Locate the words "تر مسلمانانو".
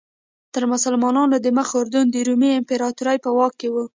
0.53-1.35